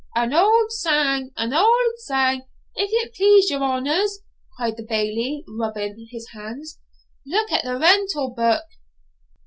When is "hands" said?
6.31-6.79